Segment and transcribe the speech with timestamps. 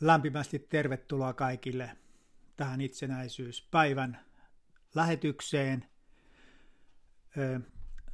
[0.00, 1.96] Lämpimästi tervetuloa kaikille
[2.56, 4.20] tähän itsenäisyyspäivän
[4.94, 5.88] lähetykseen.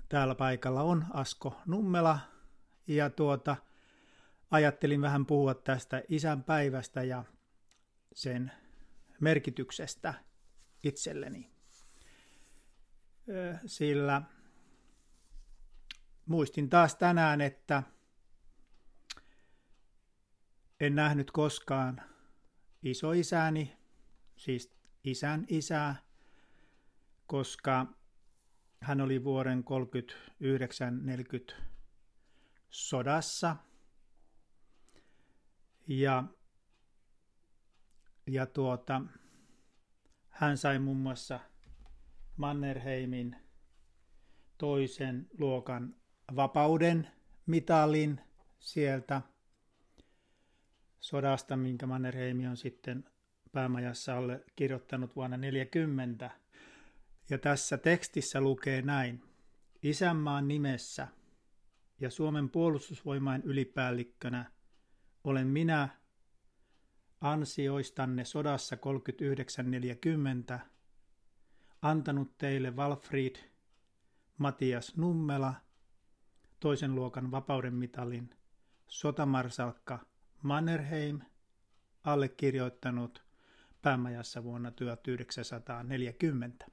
[0.09, 2.19] Täällä paikalla on Asko Nummela
[2.87, 3.57] ja tuota,
[4.51, 7.25] ajattelin vähän puhua tästä isänpäivästä ja
[8.15, 8.53] sen
[9.21, 10.15] merkityksestä
[10.85, 11.51] itselleni.
[13.67, 14.23] Sillä
[16.27, 17.83] muistin taas tänään, että
[20.81, 22.03] en nähnyt koskaan
[22.83, 23.77] isoisäni,
[24.37, 25.97] siis isän isää,
[27.27, 27.87] koska
[28.81, 29.65] hän oli vuoden
[31.51, 31.55] 39-40
[32.71, 33.57] sodassa.
[35.89, 36.25] Ja,
[38.27, 39.03] ja tuota,
[40.29, 41.41] hän sai muun muassa
[42.37, 43.37] Mannerheimin
[44.59, 45.97] toisen luokan
[46.37, 47.09] vapauden
[47.47, 48.21] mitalin
[48.59, 49.23] sieltä
[51.01, 53.05] sodasta, minkä Mannerheimi on sitten
[53.53, 56.31] päämajassa alle kirjoittanut vuonna 40.
[57.31, 59.23] Ja tässä tekstissä lukee näin.
[59.83, 61.09] Isänmaan nimessä
[62.01, 64.51] ja Suomen puolustusvoimain ylipäällikkönä
[65.25, 65.89] olen minä
[67.21, 68.77] ansioistanne sodassa
[70.55, 70.59] 39-40
[71.83, 73.37] antanut teille Walfried
[74.39, 75.55] Matias Nummela
[76.61, 78.31] toisen luokan vapauden mitalin
[78.87, 80.10] sotamarsalkka
[80.43, 81.21] Mannerheim
[82.05, 83.25] allekirjoittanut
[83.83, 86.67] päämajassa vuonna 1940.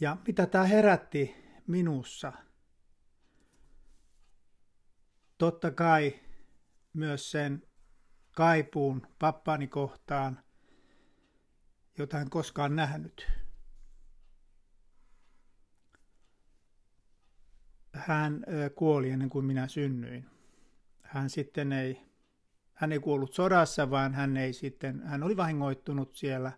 [0.00, 1.34] Ja mitä tämä herätti
[1.66, 2.32] minussa?
[5.38, 6.20] Totta kai
[6.92, 7.62] myös sen
[8.36, 10.42] kaipuun pappaani kohtaan,
[11.98, 13.39] jota en koskaan nähnyt.
[18.06, 20.26] Hän kuoli ennen kuin minä synnyin.
[21.02, 22.00] Hän sitten ei,
[22.74, 26.52] hän ei kuollut sodassa, vaan hän, ei sitten, hän oli vahingoittunut siellä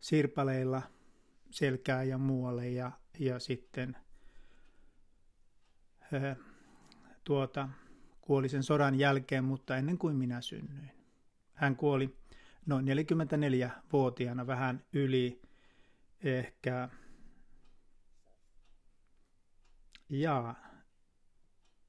[0.00, 0.82] sirpaleilla
[1.50, 3.96] selkää ja muualle ja, ja sitten
[7.24, 7.68] tuota,
[8.20, 10.90] kuoli sen sodan jälkeen, mutta ennen kuin minä synnyin.
[11.54, 12.16] Hän kuoli
[12.66, 15.40] noin 44-vuotiaana vähän yli
[16.24, 16.88] ehkä
[20.12, 20.54] Jaa.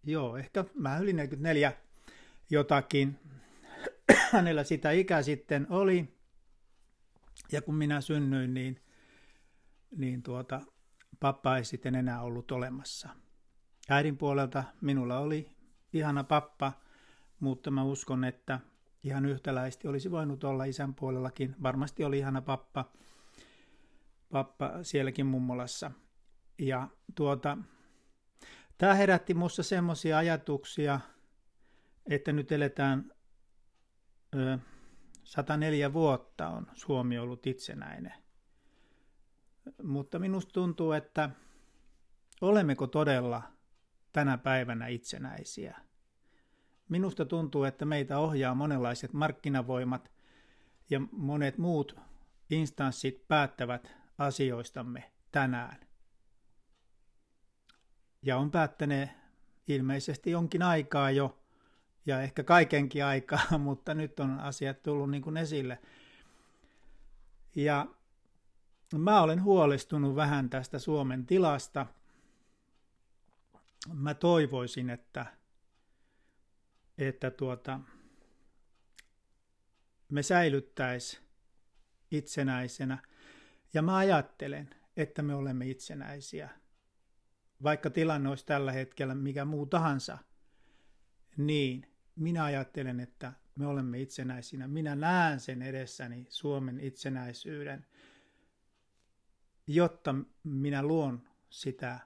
[0.03, 1.73] Joo, ehkä mä yli 44
[2.50, 3.19] jotakin.
[4.31, 6.17] Hänellä sitä ikä sitten oli.
[7.51, 8.81] Ja kun minä synnyin, niin,
[9.95, 10.61] niin tuota,
[11.19, 13.09] pappa ei sitten enää ollut olemassa.
[13.89, 15.50] Äidin puolelta minulla oli
[15.94, 16.73] ihana pappa,
[17.40, 18.59] mutta mä uskon, että
[19.03, 21.55] ihan yhtäläisesti olisi voinut olla isän puolellakin.
[21.63, 22.91] Varmasti oli ihana pappa,
[24.31, 25.91] pappa sielläkin mummolassa.
[26.59, 27.57] Ja tuota,
[28.78, 31.00] Tämä herätti minussa semmoisia ajatuksia,
[32.09, 33.11] että nyt eletään
[34.35, 34.57] ö,
[35.23, 38.13] 104 vuotta on Suomi ollut itsenäinen.
[39.84, 41.29] Mutta minusta tuntuu, että
[42.41, 43.41] olemmeko todella
[44.13, 45.78] tänä päivänä itsenäisiä.
[46.90, 50.11] Minusta tuntuu, että meitä ohjaa monenlaiset markkinavoimat
[50.90, 51.95] ja monet muut
[52.50, 55.93] instanssit päättävät asioistamme tänään
[58.23, 59.09] ja on päättäneet
[59.67, 61.39] ilmeisesti jonkin aikaa jo,
[62.06, 65.79] ja ehkä kaikenkin aikaa, mutta nyt on asiat tullut niin kuin esille.
[67.56, 67.88] Ja
[68.97, 71.85] mä olen huolestunut vähän tästä Suomen tilasta.
[73.94, 75.25] Mä toivoisin, että,
[76.97, 77.79] että tuota,
[80.09, 81.22] me säilyttäis
[82.11, 82.97] itsenäisenä.
[83.73, 86.50] Ja mä ajattelen, että me olemme itsenäisiä–
[87.63, 90.18] vaikka tilanne olisi tällä hetkellä mikä muu tahansa,
[91.38, 94.68] niin minä ajattelen, että me olemme itsenäisinä.
[94.68, 97.85] Minä näen sen edessäni Suomen itsenäisyyden,
[99.68, 101.99] jotta minä luon sitä,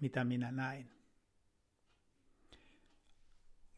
[0.00, 0.90] mitä minä näin.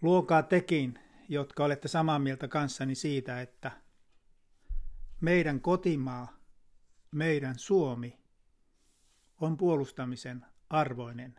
[0.02, 0.98] Luokaa tekin,
[1.28, 3.72] jotka olette samaa mieltä kanssani siitä, että
[5.20, 6.38] meidän kotimaa,
[7.10, 8.18] meidän Suomi
[9.40, 11.38] on puolustamisen arvoinen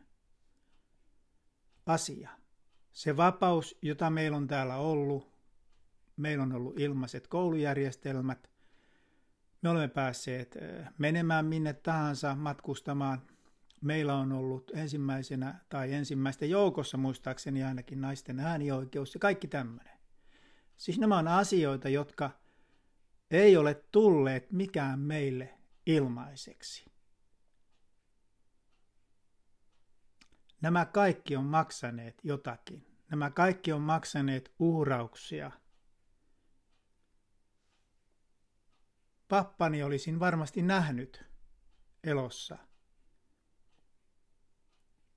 [1.86, 2.30] asia.
[2.92, 5.32] Se vapaus, jota meillä on täällä ollut,
[6.18, 8.52] meillä on ollut ilmaiset koulujärjestelmät,
[9.62, 10.58] me olemme päässeet
[10.98, 13.22] menemään minne tahansa matkustamaan.
[13.82, 19.98] Meillä on ollut ensimmäisenä tai ensimmäistä joukossa muistaakseni ainakin naisten äänioikeus ja kaikki tämmöinen.
[20.78, 22.32] Siis nämä on asioita, jotka
[23.32, 26.91] ei ole tulleet mikään meille ilmaiseksi.
[30.62, 32.88] Nämä kaikki on maksaneet jotakin.
[33.10, 35.52] Nämä kaikki on maksaneet uhrauksia.
[39.28, 41.26] Pappani olisin varmasti nähnyt
[42.04, 42.58] elossa,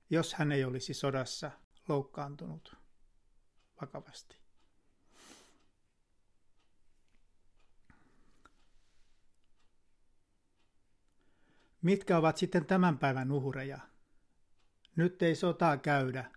[0.09, 1.51] jos hän ei olisi sodassa
[1.87, 2.75] loukkaantunut
[3.81, 4.37] vakavasti.
[11.81, 13.94] Mitkä ovat sitten tämän päivän uhreja?
[14.95, 16.31] Nyt ei sotaa käydä.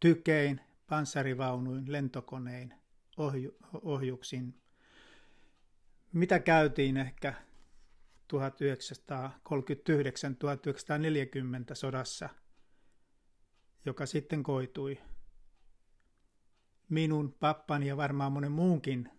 [0.00, 2.74] Tykein, panssarivaunuin, lentokonein,
[3.16, 4.62] ohju, ohjuksin.
[6.12, 7.34] Mitä käytiin ehkä
[8.32, 8.36] 1939-1940
[11.72, 12.28] sodassa,
[13.84, 15.00] joka sitten koitui?
[16.88, 19.10] Minun, pappani ja varmaan monen muunkin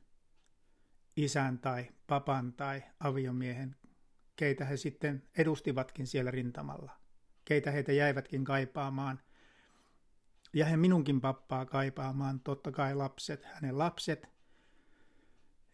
[1.16, 3.76] isän tai papan tai aviomiehen,
[4.36, 7.03] keitä he sitten edustivatkin siellä rintamalla,
[7.46, 9.20] keitä heitä jäivätkin kaipaamaan.
[10.54, 14.28] Ja he minunkin pappaa kaipaamaan, totta kai lapset, hänen lapset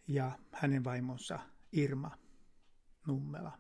[0.08, 1.40] ja hänen vaimonsa
[1.72, 2.12] Irma
[3.08, 3.60] Nummela.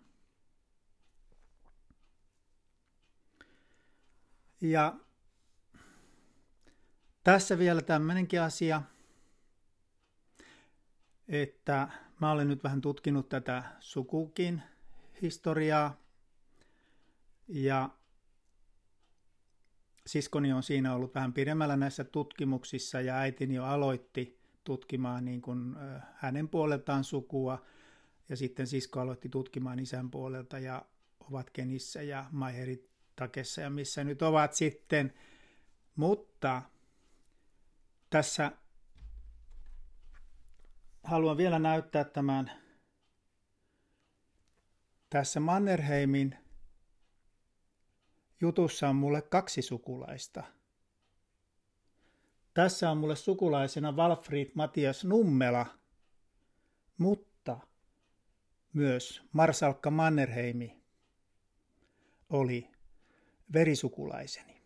[4.61, 4.95] Ja
[7.23, 8.81] tässä vielä tämmöinenkin asia,
[11.27, 11.87] että
[12.21, 14.61] mä olen nyt vähän tutkinut tätä sukukin
[15.21, 15.97] historiaa
[17.47, 17.89] ja
[20.07, 25.75] siskoni on siinä ollut vähän pidemmällä näissä tutkimuksissa ja äitini jo aloitti tutkimaan niin kuin
[26.15, 27.65] hänen puoleltaan sukua
[28.29, 30.85] ja sitten sisko aloitti tutkimaan isän puolelta ja
[31.19, 35.13] ovat Kenissä ja Maiheritakessa ja missä nyt ovat sitten.
[35.95, 36.61] Mutta
[38.09, 38.51] tässä
[41.03, 42.51] haluan vielä näyttää tämän
[45.09, 46.37] tässä Mannerheimin
[48.41, 50.43] jutussa on mulle kaksi sukulaista.
[52.53, 55.65] Tässä on mulle sukulaisena Walfried Matias Nummela,
[56.97, 57.59] mutta
[58.73, 60.81] myös Marsalkka Mannerheimi
[62.29, 62.71] oli
[63.53, 64.59] verisukulaiseni.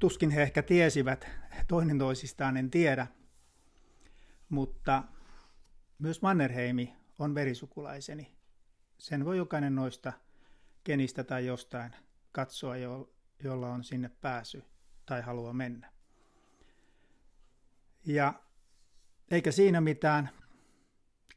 [0.00, 1.28] tuskin he ehkä tiesivät
[1.68, 3.06] toinen toisistaan, en tiedä.
[4.48, 5.02] Mutta
[5.98, 8.36] myös Mannerheimi on verisukulaiseni.
[8.98, 10.12] Sen voi jokainen noista
[10.84, 11.96] kenistä tai jostain
[12.32, 12.74] katsoa,
[13.42, 14.64] jolla on sinne pääsy
[15.06, 15.92] tai haluaa mennä.
[18.06, 18.42] Ja
[19.30, 20.30] eikä siinä mitään,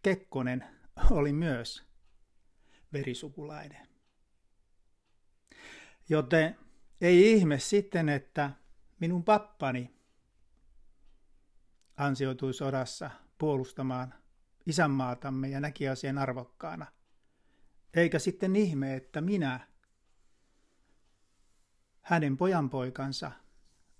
[0.03, 0.63] Kekkonen
[1.11, 1.83] oli myös
[2.93, 3.87] verisukulainen.
[6.09, 6.57] Joten
[7.01, 8.51] ei ihme sitten, että
[8.99, 9.95] minun pappani
[11.97, 14.22] ansioitui sodassa puolustamaan
[14.65, 16.85] isänmaatamme ja näki asian arvokkaana.
[17.93, 19.67] Eikä sitten ihme, että minä,
[22.01, 23.31] hänen pojanpoikansa,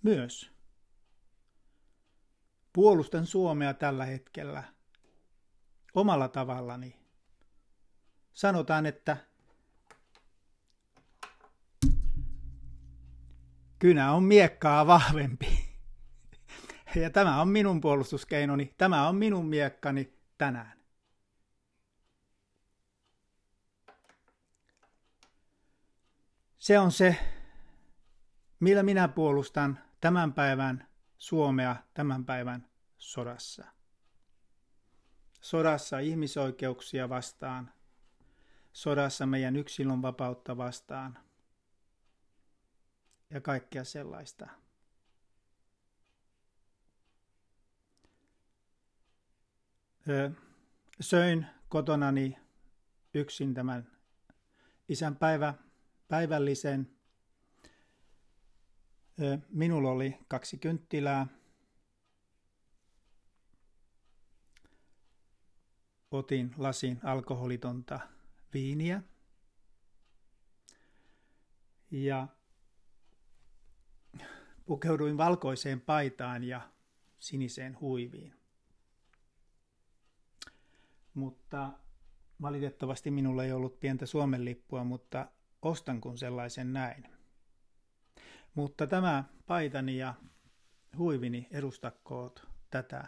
[0.03, 0.51] myös
[2.73, 4.63] puolustan Suomea tällä hetkellä
[5.93, 6.99] omalla tavallani.
[8.33, 9.17] Sanotaan, että
[13.79, 15.47] kynä on miekkaa vahvempi.
[16.95, 20.83] Ja tämä on minun puolustuskeinoni, tämä on minun miekkani tänään.
[26.57, 27.17] Se on se,
[28.59, 30.87] millä minä puolustan tämän päivän
[31.17, 33.65] Suomea tämän päivän sodassa.
[35.41, 37.73] Sodassa ihmisoikeuksia vastaan,
[38.73, 41.19] sodassa meidän yksilön vapautta vastaan–
[43.33, 44.47] ja kaikkea sellaista.
[51.01, 52.37] Söin kotonani
[53.13, 53.91] yksin tämän
[54.89, 55.53] isän päivä,
[56.07, 56.91] päivällisen.
[59.49, 61.27] Minulla oli kaksi kynttilää.
[66.11, 67.99] Otin lasin alkoholitonta
[68.53, 69.01] viiniä.
[71.91, 72.27] Ja
[74.65, 76.69] Pukeuduin valkoiseen paitaan ja
[77.19, 78.42] siniseen huiviin.
[81.13, 81.71] Mutta
[82.41, 85.27] valitettavasti minulla ei ollut pientä Suomen lippua, mutta
[85.61, 87.07] ostan kun sellaisen näin.
[88.55, 90.13] Mutta tämä paitani ja
[90.97, 93.07] huivini edustakkoot tätä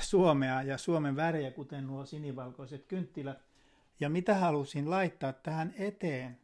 [0.00, 3.44] Suomea ja Suomen värejä, kuten nuo sinivalkoiset kynttilät.
[4.00, 6.40] Ja mitä halusin laittaa tähän eteen?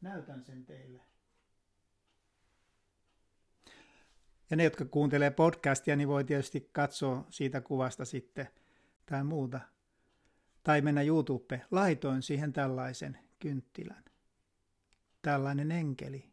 [0.00, 1.00] Näytän sen teille.
[4.50, 8.48] Ja ne, jotka kuuntelee podcastia, niin voi tietysti katsoa siitä kuvasta sitten
[9.06, 9.60] tai muuta.
[10.62, 14.04] tai mennä YouTube, laitoin siihen tällaisen kynttilän.
[15.22, 16.30] Tällainen enkeli.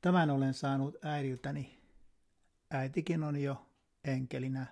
[0.00, 1.78] Tämän olen saanut äidiltäni.
[2.70, 3.66] Äitikin on jo
[4.04, 4.66] enkelinä.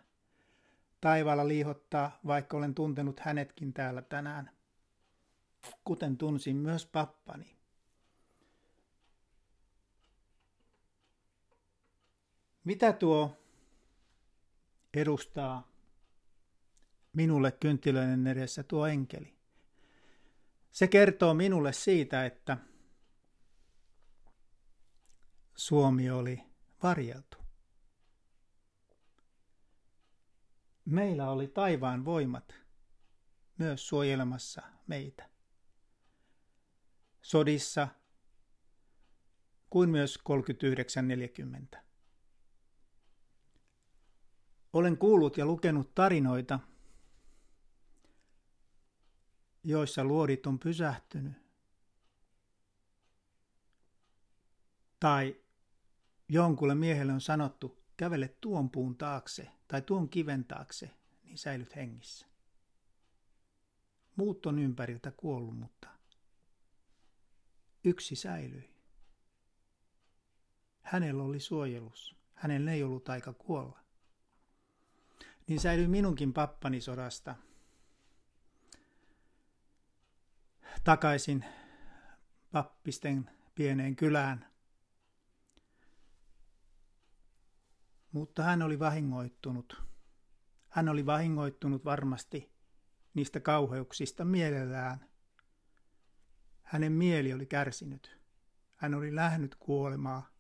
[1.01, 4.51] Taivaalla liihottaa, vaikka olen tuntenut hänetkin täällä tänään.
[5.85, 7.60] Kuten tunsin myös pappani.
[12.65, 13.43] Mitä tuo
[14.95, 15.73] edustaa
[17.13, 19.37] minulle kynttilöiden edessä tuo enkeli?
[20.71, 22.59] Se kertoo minulle siitä, että
[25.57, 26.43] Suomi oli
[26.83, 27.37] varjeltu.
[30.85, 32.55] Meillä oli taivaan voimat
[33.59, 35.31] myös suojelemassa meitä.
[37.23, 37.89] Sodissa
[39.71, 40.19] kuin myös
[41.77, 41.90] 39-40.
[44.73, 46.61] Olen kuullut ja lukenut tarinoita,
[49.65, 51.33] joissa luodit on pysähtynyt.
[55.01, 55.37] Tai
[56.29, 60.91] jonkulle miehelle on sanottu, kävele tuon puun taakse tai tuon kiven taakse,
[61.23, 62.27] niin säilyt hengissä.
[64.17, 65.89] Muut on ympäriltä kuollut, mutta
[67.85, 68.71] yksi säilyi.
[70.83, 72.17] Hänellä oli suojelus.
[72.35, 73.81] Hänellä ei ollut aika kuolla.
[75.51, 77.35] Niin säilyi minunkin pappani sodasta–
[80.85, 81.45] takaisin
[82.53, 84.47] pappisten pieneen kylään.
[88.13, 89.83] Mutta hän oli vahingoittunut.
[90.69, 92.53] Hän oli vahingoittunut varmasti
[93.15, 95.09] niistä kauheuksista mielellään.
[96.63, 98.21] Hänen mieli oli kärsinyt.
[98.77, 100.31] Hän oli lähnyt kuolemaa.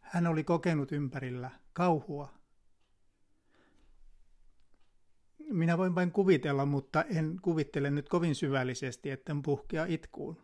[0.00, 2.37] Hän oli kokenut ympärillä kauhua
[5.50, 10.36] minä voin vain kuvitella, mutta en kuvittele nyt kovin syvällisesti, etten puhkea itkuun.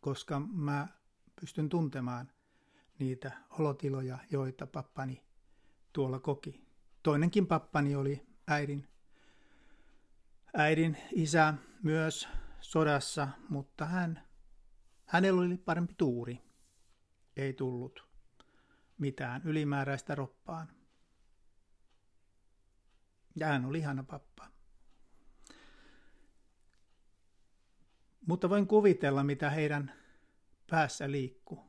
[0.00, 0.88] Koska mä
[1.40, 2.30] pystyn tuntemaan
[2.98, 5.24] niitä olotiloja, joita pappani
[5.92, 6.64] tuolla koki.
[7.02, 8.88] Toinenkin pappani oli äidin,
[10.54, 12.28] äidin isä myös
[12.60, 14.22] sodassa, mutta hän,
[15.06, 16.42] hänellä oli parempi tuuri.
[17.36, 18.08] Ei tullut
[18.98, 20.77] mitään ylimääräistä roppaan.
[23.38, 24.48] Ja hän oli ihana pappa.
[28.26, 29.92] Mutta voin kuvitella, mitä heidän
[30.70, 31.64] päässä liikkuu.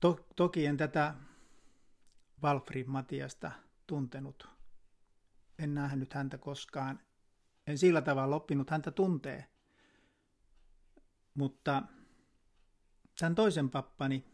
[0.00, 1.14] To- toki en tätä
[2.42, 3.52] Valfrid Matiasta
[3.86, 4.48] tuntenut.
[5.58, 7.00] En nähnyt häntä koskaan.
[7.66, 9.48] En sillä tavalla oppinut häntä tuntee.
[11.34, 11.82] Mutta
[13.18, 14.24] tämän toisen pappani,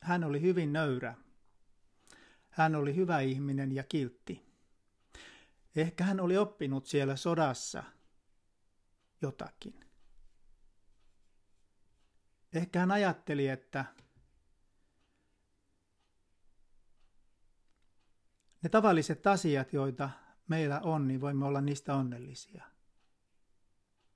[0.00, 1.14] hän oli hyvin nöyrä
[2.58, 4.48] hän oli hyvä ihminen ja kiltti.
[5.76, 7.82] Ehkä hän oli oppinut siellä sodassa
[9.22, 9.84] jotakin.
[12.52, 13.84] Ehkä hän ajatteli, että
[18.62, 20.10] ne tavalliset asiat, joita
[20.48, 22.64] meillä on, niin voimme olla niistä onnellisia.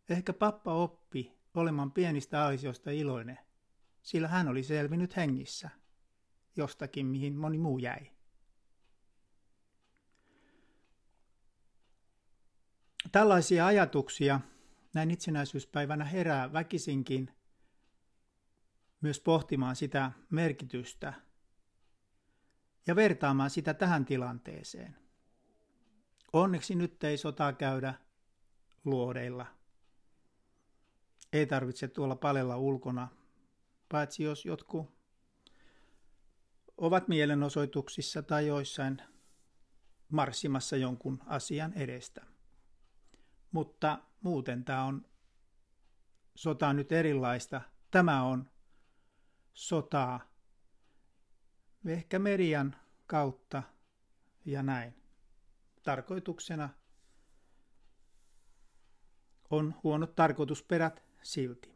[0.08, 3.38] Ehkä pappa oppi olemaan pienistä asioista iloinen,
[4.02, 5.70] sillä hän oli selvinnyt hengissä
[6.56, 8.12] jostakin, mihin moni muu jäi.
[13.12, 14.40] Tällaisia ajatuksia
[14.95, 17.35] näin itsenäisyyspäivänä herää väkisinkin
[19.00, 21.14] myös pohtimaan sitä merkitystä
[22.87, 24.97] ja vertaamaan sitä tähän tilanteeseen.
[26.33, 27.95] Onneksi nyt ei sotaa käydä
[28.85, 29.47] luodeilla.
[31.33, 33.09] Ei tarvitse tuolla palella ulkona,
[33.88, 34.90] paitsi jos jotkut
[36.76, 39.02] ovat mielenosoituksissa tai joissain
[40.09, 42.32] marssimassa jonkun asian edestä.
[43.52, 45.06] Mutta muuten tämä on
[46.35, 47.61] sota nyt erilaista.
[47.90, 48.50] Tämä on
[49.54, 50.21] sotaa
[51.87, 53.62] ehkä median kautta
[54.44, 54.94] ja näin.
[55.82, 56.68] Tarkoituksena
[59.50, 61.73] on huonot tarkoitusperät silti.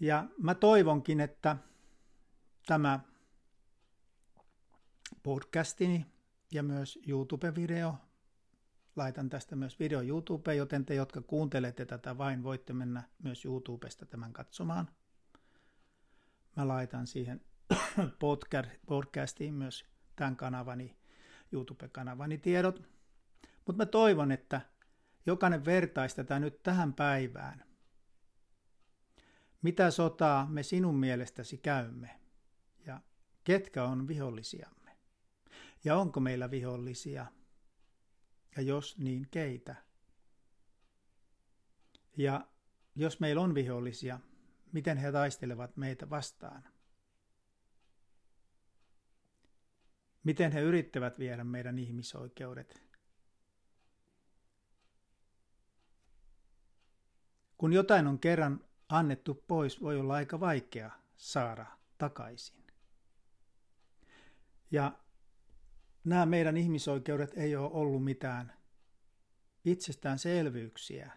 [0.00, 1.56] Ja mä toivonkin, että
[2.66, 3.00] tämä
[5.22, 6.06] podcastini
[6.52, 8.09] ja myös YouTube-video
[8.96, 14.06] laitan tästä myös video YouTubeen, joten te, jotka kuuntelette tätä vain, voitte mennä myös YouTubesta
[14.06, 14.88] tämän katsomaan.
[16.56, 17.40] Mä laitan siihen
[18.86, 19.84] podcastiin myös
[20.16, 20.96] tämän kanavani,
[21.52, 22.82] YouTube-kanavani tiedot.
[23.66, 24.60] Mutta mä toivon, että
[25.26, 27.64] jokainen vertaisi tätä nyt tähän päivään.
[29.62, 32.20] Mitä sotaa me sinun mielestäsi käymme?
[32.86, 33.00] Ja
[33.44, 34.96] ketkä on vihollisiamme.
[35.84, 37.26] Ja onko meillä vihollisia?
[38.56, 39.76] Ja jos niin, keitä?
[42.16, 42.46] Ja
[42.96, 44.20] jos meillä on vihollisia,
[44.72, 46.64] miten he taistelevat meitä vastaan?
[50.24, 52.82] Miten he yrittävät viedä meidän ihmisoikeudet?
[57.58, 61.66] Kun jotain on kerran annettu pois, voi olla aika vaikea saada
[61.98, 62.64] takaisin.
[64.70, 64.98] Ja
[66.04, 68.52] nämä meidän ihmisoikeudet ei ole ollut mitään
[69.64, 71.12] itsestäänselvyyksiä.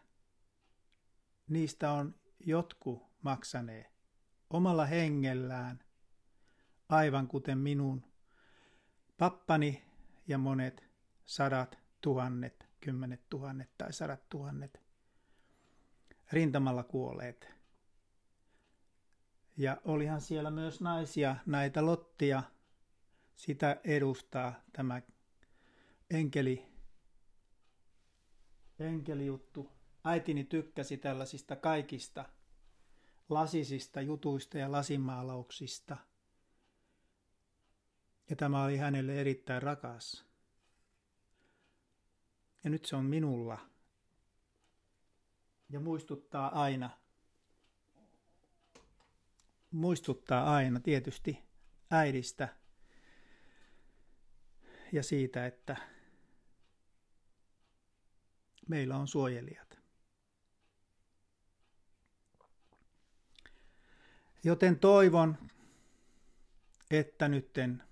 [1.47, 3.91] Niistä on jotkut maksanee
[4.49, 5.79] omalla hengellään,
[6.89, 8.13] aivan kuten minun
[9.17, 9.85] pappani
[10.27, 10.83] ja monet
[11.25, 14.81] sadat tuhannet, kymmenet tuhannet tai sadat tuhannet
[16.31, 17.53] rintamalla kuolleet.
[19.57, 22.43] Ja olihan siellä myös naisia, näitä Lottia,
[23.35, 25.01] sitä edustaa tämä
[26.09, 26.65] enkeli,
[28.79, 29.69] enkelijuttu.
[30.03, 32.25] Äitini tykkäsi tällaisista kaikista
[33.29, 35.97] lasisista jutuista ja lasimaalauksista.
[38.29, 40.25] Ja tämä oli hänelle erittäin rakas.
[42.63, 43.59] Ja nyt se on minulla.
[45.69, 46.89] Ja muistuttaa aina,
[49.71, 51.39] muistuttaa aina tietysti
[51.91, 52.62] äidistä
[54.93, 55.77] ja siitä, että
[58.67, 59.79] meillä on suojelijat.
[64.43, 65.37] Joten toivon,
[66.91, 67.83] että nytten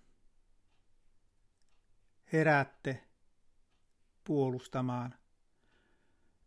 [2.34, 3.04] heräätte
[4.24, 5.16] puolustamaan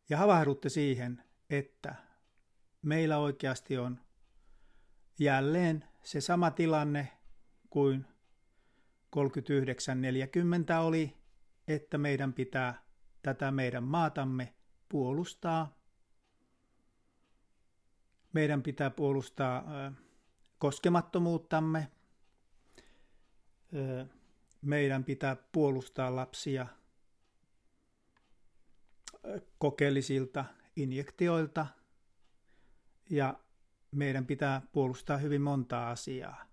[0.08, 1.94] ja havahdutte siihen, että
[2.82, 4.00] meillä oikeasti on
[5.18, 7.12] jälleen se sama tilanne
[7.70, 8.13] kuin
[9.16, 9.21] 39.40
[10.82, 11.17] oli,
[11.69, 12.82] että meidän pitää
[13.23, 14.54] tätä meidän maatamme
[14.88, 15.78] puolustaa.
[18.32, 19.65] Meidän pitää puolustaa
[20.58, 21.91] koskemattomuuttamme.
[24.62, 26.67] Meidän pitää puolustaa lapsia
[29.58, 30.45] kokeellisilta
[30.76, 31.67] injektioilta
[33.10, 33.41] ja
[33.91, 36.45] meidän pitää puolustaa hyvin montaa asiaa.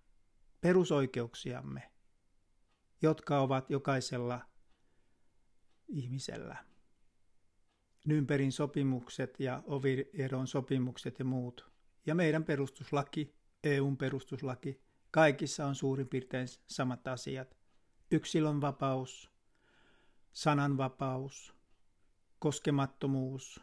[0.61, 1.90] Perusoikeuksiamme,
[3.01, 4.41] jotka ovat jokaisella
[5.87, 6.57] ihmisellä.
[8.05, 11.71] Nymperin sopimukset ja Ovieron sopimukset ja muut.
[12.05, 17.57] Ja meidän perustuslaki, EUn perustuslaki, kaikissa on suurin piirtein samat asiat.
[18.11, 19.31] Yksilön vapaus,
[20.31, 21.55] sananvapaus,
[22.39, 23.61] koskemattomuus.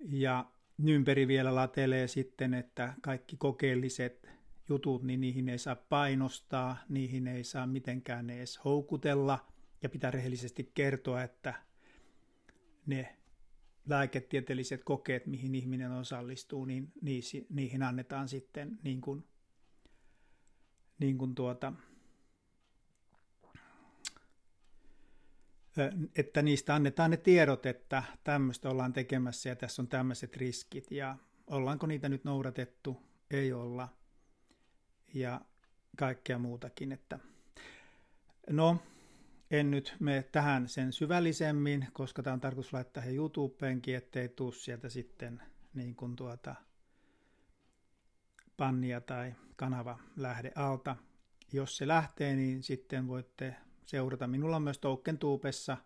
[0.00, 4.28] Ja Nymperi vielä latelee sitten, että kaikki kokeelliset
[4.68, 9.46] jutut, niin niihin ei saa painostaa, niihin ei saa mitenkään edes houkutella.
[9.82, 11.54] Ja pitää rehellisesti kertoa, että
[12.86, 13.16] ne
[13.86, 16.92] lääketieteelliset kokeet, mihin ihminen osallistuu, niin
[17.48, 19.24] niihin annetaan sitten niin kuin,
[20.98, 21.72] niin kuin tuota,
[26.16, 30.90] että niistä annetaan ne tiedot, että tämmöistä ollaan tekemässä ja tässä on tämmöiset riskit.
[30.90, 33.88] Ja ollaanko niitä nyt noudatettu, ei olla
[35.14, 35.40] ja
[35.96, 36.92] kaikkea muutakin.
[36.92, 37.18] Että
[38.50, 38.78] no,
[39.50, 44.52] en nyt mene tähän sen syvällisemmin, koska tämä on tarkoitus laittaa he YouTubeenkin, ettei tuu
[44.52, 45.42] sieltä sitten
[45.74, 46.54] niin kuin tuota
[48.56, 50.96] pannia tai kanava lähde alta.
[51.52, 54.26] Jos se lähtee, niin sitten voitte seurata.
[54.26, 55.76] Minulla on myös TokenTubessa,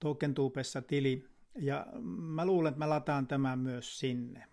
[0.00, 1.86] TokenTubessa tili, ja
[2.18, 4.44] mä luulen, että mä lataan tämän myös sinne.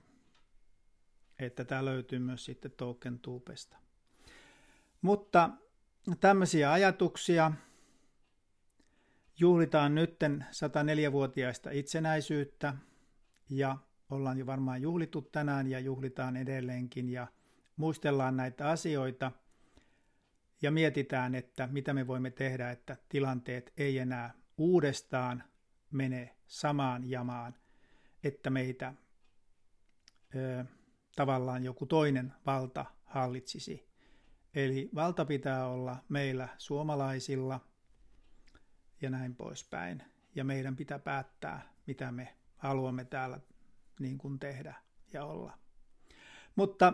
[1.39, 3.77] Että tämä löytyy myös sitten TokenTubesta.
[5.01, 5.49] Mutta
[6.19, 7.51] tämmöisiä ajatuksia.
[9.39, 12.73] Juhlitaan nytten 104-vuotiaista itsenäisyyttä
[13.49, 13.77] ja
[14.09, 17.27] ollaan jo varmaan juhlittu tänään ja juhlitaan edelleenkin ja
[17.75, 19.31] muistellaan näitä asioita–
[20.61, 25.43] ja mietitään, että mitä me voimme tehdä, että tilanteet ei enää uudestaan
[25.91, 27.55] mene samaan jamaan,
[28.23, 28.93] että meitä
[30.35, 30.65] ö,
[31.15, 33.89] tavallaan joku toinen valta hallitsisi.
[34.55, 37.59] Eli valta pitää olla meillä suomalaisilla
[39.01, 40.03] ja näin poispäin.
[40.35, 43.39] Ja meidän pitää päättää, mitä me haluamme täällä
[43.99, 44.75] niin kuin tehdä
[45.13, 45.57] ja olla.
[46.55, 46.93] Mutta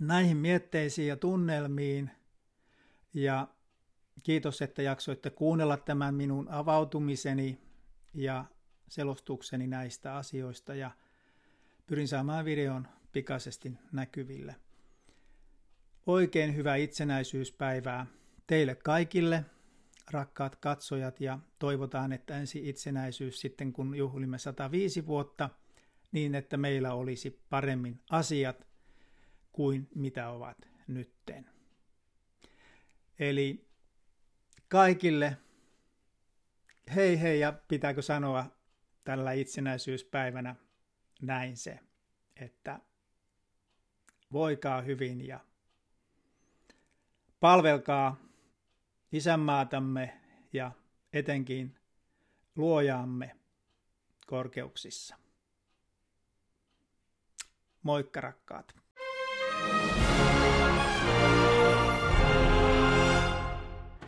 [0.00, 2.10] näihin mietteisiin ja tunnelmiin.
[3.14, 3.48] Ja
[4.22, 7.60] kiitos, että jaksoitte kuunnella tämän minun avautumiseni
[8.14, 8.44] ja
[8.88, 10.90] selostukseni näistä asioista ja
[11.86, 14.56] pyrin saamaan videon pikaisesti näkyville.
[16.06, 18.06] oikein hyvää itsenäisyyspäivää
[18.46, 19.44] teille kaikille,
[20.10, 25.50] rakkaat katsojat, ja toivotaan, että ensi itsenäisyys sitten, kun juhlimme 105 vuotta,
[26.12, 28.66] niin että meillä olisi paremmin asiat
[29.52, 31.50] kuin mitä ovat nytten.
[33.18, 33.66] Eli
[34.68, 35.36] kaikille
[36.94, 38.46] hei hei ja pitääkö sanoa
[39.04, 40.56] tällä itsenäisyyspäivänä
[41.22, 41.78] näin se,
[42.36, 42.80] että
[44.32, 45.40] voikaa hyvin ja
[47.40, 48.16] palvelkaa
[49.12, 50.20] isänmaatamme
[50.52, 50.72] ja
[51.12, 51.78] etenkin
[52.56, 53.36] luojaamme
[54.26, 55.16] korkeuksissa.
[57.82, 58.81] Moikka rakkaat!